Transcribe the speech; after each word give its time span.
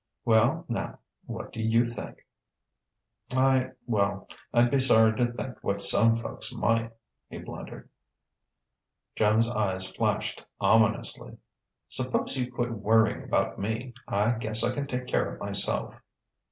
"Well, 0.25 0.65
now, 0.67 0.97
what 1.27 1.53
do 1.53 1.61
you 1.61 1.85
think?" 1.85 2.25
"I 3.37 3.73
well, 3.85 4.27
I'd 4.51 4.71
be 4.71 4.79
sorry 4.79 5.15
to 5.17 5.31
think 5.31 5.63
what 5.63 5.83
some 5.83 6.17
folks 6.17 6.51
might," 6.51 6.89
he 7.29 7.37
blundered. 7.37 7.87
Joan's 9.15 9.47
eyes 9.47 9.91
flashed 9.91 10.43
ominously. 10.59 11.37
"Suppose 11.87 12.35
you 12.35 12.51
quit 12.51 12.71
worrying 12.71 13.21
about 13.21 13.59
me; 13.59 13.93
I 14.07 14.39
guess 14.39 14.63
I 14.63 14.73
can 14.73 14.87
take 14.87 15.05
care 15.05 15.35
of 15.35 15.39
myself." 15.39 15.93